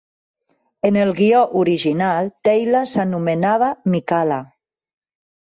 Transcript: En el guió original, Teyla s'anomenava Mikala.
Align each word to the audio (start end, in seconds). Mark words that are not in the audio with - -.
En 0.87 0.95
el 1.01 1.11
guió 1.19 1.41
original, 1.61 2.31
Teyla 2.49 2.81
s'anomenava 2.95 3.71
Mikala. 3.95 4.43